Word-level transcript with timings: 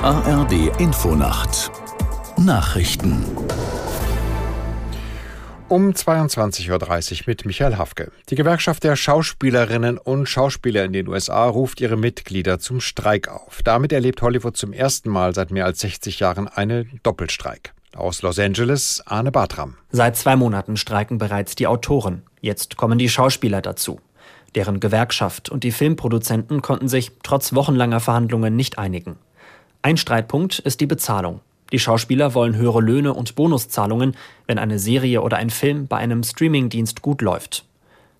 ARD 0.00 0.80
Infonacht 0.80 1.70
Nachrichten 2.36 3.24
um 5.68 5.90
22.30 5.90 6.70
Uhr 6.70 7.24
mit 7.26 7.44
Michael 7.44 7.76
Hafke. 7.76 8.10
Die 8.28 8.34
Gewerkschaft 8.34 8.84
der 8.84 8.96
Schauspielerinnen 8.96 9.98
und 9.98 10.28
Schauspieler 10.28 10.84
in 10.84 10.92
den 10.92 11.08
USA 11.08 11.46
ruft 11.46 11.80
ihre 11.80 11.96
Mitglieder 11.96 12.58
zum 12.58 12.80
Streik 12.80 13.28
auf. 13.28 13.62
Damit 13.62 13.92
erlebt 13.92 14.22
Hollywood 14.22 14.56
zum 14.56 14.72
ersten 14.72 15.10
Mal 15.10 15.34
seit 15.34 15.50
mehr 15.50 15.64
als 15.64 15.80
60 15.80 16.20
Jahren 16.20 16.48
einen 16.48 17.00
Doppelstreik. 17.02 17.74
Aus 17.94 18.22
Los 18.22 18.38
Angeles 18.38 19.02
Arne 19.06 19.32
Bartram. 19.32 19.76
Seit 19.90 20.16
zwei 20.16 20.36
Monaten 20.36 20.76
streiken 20.76 21.18
bereits 21.18 21.56
die 21.56 21.66
Autoren. 21.66 22.22
Jetzt 22.40 22.76
kommen 22.76 22.98
die 22.98 23.08
Schauspieler 23.08 23.62
dazu. 23.62 24.00
Deren 24.54 24.80
Gewerkschaft 24.80 25.50
und 25.50 25.64
die 25.64 25.72
Filmproduzenten 25.72 26.62
konnten 26.62 26.88
sich 26.88 27.12
trotz 27.22 27.54
wochenlanger 27.54 28.00
Verhandlungen 28.00 28.54
nicht 28.54 28.78
einigen. 28.78 29.16
Ein 29.84 29.98
Streitpunkt 29.98 30.60
ist 30.60 30.80
die 30.80 30.86
Bezahlung. 30.86 31.40
Die 31.70 31.78
Schauspieler 31.78 32.32
wollen 32.32 32.56
höhere 32.56 32.80
Löhne 32.80 33.12
und 33.12 33.34
Bonuszahlungen, 33.34 34.16
wenn 34.46 34.58
eine 34.58 34.78
Serie 34.78 35.20
oder 35.20 35.36
ein 35.36 35.50
Film 35.50 35.88
bei 35.88 35.98
einem 35.98 36.22
Streamingdienst 36.22 37.02
gut 37.02 37.20
läuft. 37.20 37.66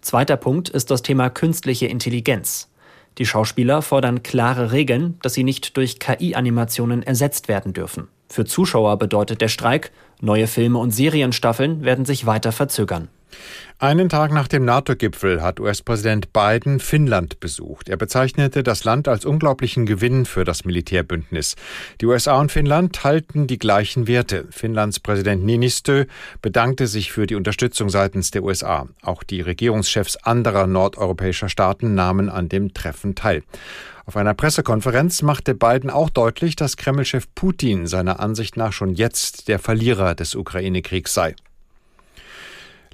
Zweiter 0.00 0.36
Punkt 0.36 0.70
ist 0.70 0.90
das 0.90 1.02
Thema 1.02 1.30
künstliche 1.30 1.86
Intelligenz. 1.86 2.68
Die 3.18 3.26
Schauspieler 3.26 3.80
fordern 3.80 4.24
klare 4.24 4.72
Regeln, 4.72 5.20
dass 5.22 5.34
sie 5.34 5.44
nicht 5.44 5.76
durch 5.76 6.00
KI-Animationen 6.00 7.04
ersetzt 7.04 7.46
werden 7.46 7.72
dürfen. 7.72 8.08
Für 8.28 8.44
Zuschauer 8.44 8.98
bedeutet 8.98 9.40
der 9.40 9.46
Streik, 9.46 9.92
neue 10.20 10.48
Filme 10.48 10.80
und 10.80 10.90
Serienstaffeln 10.90 11.84
werden 11.84 12.04
sich 12.04 12.26
weiter 12.26 12.50
verzögern. 12.50 13.06
Einen 13.78 14.08
Tag 14.08 14.30
nach 14.30 14.46
dem 14.46 14.64
NATO-Gipfel 14.64 15.42
hat 15.42 15.58
US-Präsident 15.58 16.32
Biden 16.32 16.78
Finnland 16.78 17.40
besucht. 17.40 17.88
Er 17.88 17.96
bezeichnete 17.96 18.62
das 18.62 18.84
Land 18.84 19.08
als 19.08 19.24
unglaublichen 19.24 19.86
Gewinn 19.86 20.24
für 20.24 20.44
das 20.44 20.64
Militärbündnis. 20.64 21.56
Die 22.00 22.06
USA 22.06 22.38
und 22.38 22.52
Finnland 22.52 23.02
halten 23.02 23.48
die 23.48 23.58
gleichen 23.58 24.06
Werte. 24.06 24.46
Finnlands 24.50 25.00
Präsident 25.00 25.44
Niinistö 25.44 26.04
bedankte 26.42 26.86
sich 26.86 27.10
für 27.10 27.26
die 27.26 27.34
Unterstützung 27.34 27.90
seitens 27.90 28.30
der 28.30 28.44
USA. 28.44 28.86
Auch 29.02 29.24
die 29.24 29.40
Regierungschefs 29.40 30.16
anderer 30.16 30.68
nordeuropäischer 30.68 31.48
Staaten 31.48 31.94
nahmen 31.94 32.28
an 32.28 32.48
dem 32.48 32.74
Treffen 32.74 33.16
teil. 33.16 33.42
Auf 34.04 34.16
einer 34.16 34.34
Pressekonferenz 34.34 35.22
machte 35.22 35.54
Biden 35.54 35.90
auch 35.90 36.10
deutlich, 36.10 36.56
dass 36.56 36.76
Kremlchef 36.76 37.26
Putin 37.34 37.86
seiner 37.86 38.20
Ansicht 38.20 38.56
nach 38.56 38.72
schon 38.72 38.94
jetzt 38.94 39.48
der 39.48 39.58
Verlierer 39.58 40.14
des 40.14 40.34
Ukraine-Kriegs 40.34 41.14
sei. 41.14 41.34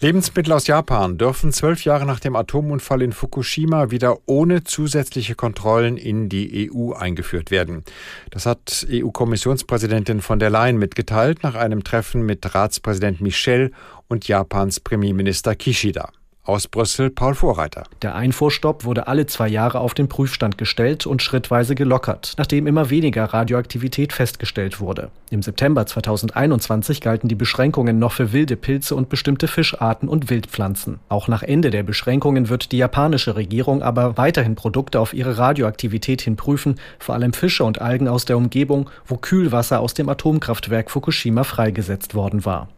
Lebensmittel 0.00 0.52
aus 0.52 0.68
Japan 0.68 1.18
dürfen 1.18 1.52
zwölf 1.52 1.82
Jahre 1.82 2.06
nach 2.06 2.20
dem 2.20 2.36
Atomunfall 2.36 3.02
in 3.02 3.12
Fukushima 3.12 3.90
wieder 3.90 4.18
ohne 4.26 4.62
zusätzliche 4.62 5.34
Kontrollen 5.34 5.96
in 5.96 6.28
die 6.28 6.70
EU 6.70 6.92
eingeführt 6.92 7.50
werden. 7.50 7.82
Das 8.30 8.46
hat 8.46 8.86
EU-Kommissionspräsidentin 8.88 10.20
von 10.20 10.38
der 10.38 10.50
Leyen 10.50 10.76
mitgeteilt 10.76 11.42
nach 11.42 11.56
einem 11.56 11.82
Treffen 11.82 12.22
mit 12.24 12.54
Ratspräsident 12.54 13.20
Michel 13.20 13.72
und 14.06 14.28
Japans 14.28 14.78
Premierminister 14.78 15.56
Kishida. 15.56 16.12
Aus 16.48 16.66
Brüssel 16.66 17.10
Paul 17.10 17.34
Vorreiter. 17.34 17.84
Der 18.00 18.14
Einfuhrstopp 18.14 18.86
wurde 18.86 19.06
alle 19.06 19.26
zwei 19.26 19.48
Jahre 19.48 19.80
auf 19.80 19.92
den 19.92 20.08
Prüfstand 20.08 20.56
gestellt 20.56 21.06
und 21.06 21.20
schrittweise 21.20 21.74
gelockert, 21.74 22.32
nachdem 22.38 22.66
immer 22.66 22.88
weniger 22.88 23.26
Radioaktivität 23.26 24.14
festgestellt 24.14 24.80
wurde. 24.80 25.10
Im 25.30 25.42
September 25.42 25.84
2021 25.84 27.02
galten 27.02 27.28
die 27.28 27.34
Beschränkungen 27.34 27.98
noch 27.98 28.12
für 28.12 28.32
wilde 28.32 28.56
Pilze 28.56 28.96
und 28.96 29.10
bestimmte 29.10 29.46
Fischarten 29.46 30.08
und 30.08 30.30
Wildpflanzen. 30.30 31.00
Auch 31.10 31.28
nach 31.28 31.42
Ende 31.42 31.68
der 31.68 31.82
Beschränkungen 31.82 32.48
wird 32.48 32.72
die 32.72 32.78
japanische 32.78 33.36
Regierung 33.36 33.82
aber 33.82 34.16
weiterhin 34.16 34.54
Produkte 34.54 35.00
auf 35.00 35.12
ihre 35.12 35.36
Radioaktivität 35.36 36.22
hin 36.22 36.36
prüfen, 36.36 36.80
vor 36.98 37.14
allem 37.14 37.34
Fische 37.34 37.64
und 37.64 37.82
Algen 37.82 38.08
aus 38.08 38.24
der 38.24 38.38
Umgebung, 38.38 38.88
wo 39.04 39.18
Kühlwasser 39.18 39.80
aus 39.80 39.92
dem 39.92 40.08
Atomkraftwerk 40.08 40.90
Fukushima 40.90 41.44
freigesetzt 41.44 42.14
worden 42.14 42.46
war. 42.46 42.68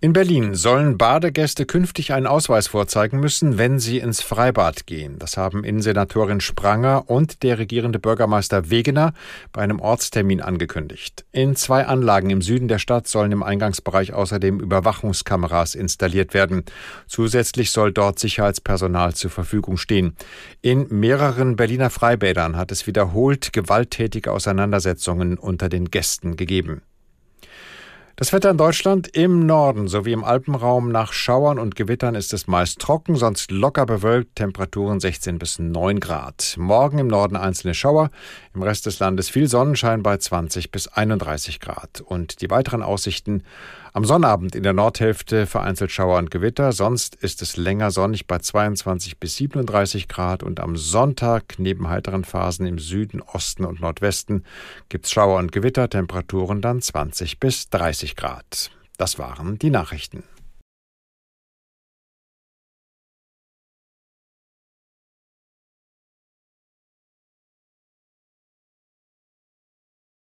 In 0.00 0.12
Berlin 0.12 0.54
sollen 0.54 0.96
Badegäste 0.96 1.66
künftig 1.66 2.12
einen 2.12 2.26
Ausweis 2.26 2.68
vorzeigen 2.68 3.20
müssen, 3.20 3.58
wenn 3.58 3.78
sie 3.78 3.98
ins 3.98 4.20
Freibad 4.20 4.86
gehen. 4.86 5.18
Das 5.18 5.36
haben 5.36 5.64
Innensenatorin 5.64 6.40
Spranger 6.40 7.10
und 7.10 7.42
der 7.42 7.58
regierende 7.58 7.98
Bürgermeister 7.98 8.70
Wegener 8.70 9.12
bei 9.52 9.62
einem 9.62 9.80
Ortstermin 9.80 10.40
angekündigt. 10.40 11.24
In 11.32 11.56
zwei 11.56 11.86
Anlagen 11.86 12.30
im 12.30 12.42
Süden 12.42 12.68
der 12.68 12.78
Stadt 12.78 13.08
sollen 13.08 13.32
im 13.32 13.42
Eingangsbereich 13.42 14.12
außerdem 14.12 14.60
Überwachungskameras 14.60 15.74
installiert 15.74 16.34
werden. 16.34 16.64
Zusätzlich 17.06 17.70
soll 17.70 17.92
dort 17.92 18.18
Sicherheitspersonal 18.18 19.14
zur 19.14 19.30
Verfügung 19.30 19.76
stehen. 19.76 20.16
In 20.62 20.86
mehreren 20.90 21.56
Berliner 21.56 21.90
Freibädern 21.90 22.56
hat 22.56 22.72
es 22.72 22.86
wiederholt 22.86 23.52
gewalttätige 23.52 24.32
Auseinandersetzungen 24.32 25.38
unter 25.38 25.68
den 25.68 25.90
Gästen 25.90 26.36
gegeben. 26.36 26.82
Das 28.18 28.32
Wetter 28.32 28.50
in 28.50 28.56
Deutschland 28.56 29.06
im 29.16 29.46
Norden 29.46 29.86
sowie 29.86 30.10
im 30.10 30.24
Alpenraum 30.24 30.90
nach 30.90 31.12
Schauern 31.12 31.60
und 31.60 31.76
Gewittern 31.76 32.16
ist 32.16 32.32
es 32.32 32.48
meist 32.48 32.80
trocken, 32.80 33.14
sonst 33.14 33.52
locker 33.52 33.86
bewölkt, 33.86 34.34
Temperaturen 34.34 34.98
16 34.98 35.38
bis 35.38 35.60
9 35.60 36.00
Grad. 36.00 36.56
Morgen 36.58 36.98
im 36.98 37.06
Norden 37.06 37.36
einzelne 37.36 37.74
Schauer, 37.74 38.10
im 38.56 38.64
Rest 38.64 38.86
des 38.86 38.98
Landes 38.98 39.30
viel 39.30 39.46
Sonnenschein 39.46 40.02
bei 40.02 40.16
20 40.16 40.72
bis 40.72 40.88
31 40.88 41.60
Grad. 41.60 42.00
Und 42.00 42.40
die 42.40 42.50
weiteren 42.50 42.82
Aussichten 42.82 43.44
am 43.92 44.04
Sonnabend 44.04 44.54
in 44.54 44.62
der 44.62 44.74
Nordhälfte 44.74 45.46
vereinzelt 45.46 45.90
Schauer 45.90 46.18
und 46.18 46.30
Gewitter, 46.30 46.72
sonst 46.72 47.14
ist 47.16 47.40
es 47.42 47.56
länger 47.56 47.90
sonnig 47.90 48.26
bei 48.26 48.38
22 48.38 49.18
bis 49.18 49.36
37 49.36 50.08
Grad 50.08 50.42
und 50.42 50.60
am 50.60 50.76
Sonntag 50.76 51.54
neben 51.58 51.88
heiteren 51.88 52.24
Phasen 52.24 52.66
im 52.66 52.78
Süden, 52.78 53.22
Osten 53.22 53.64
und 53.64 53.80
Nordwesten 53.80 54.44
gibt's 54.88 55.10
Schauer 55.10 55.38
und 55.38 55.52
Gewitter, 55.52 55.88
Temperaturen 55.88 56.60
dann 56.60 56.80
20 56.82 57.40
bis 57.40 57.70
30 57.70 58.07
Grad. 58.16 58.70
Das 58.96 59.18
waren 59.18 59.58
die 59.58 59.70
Nachrichten. 59.70 60.24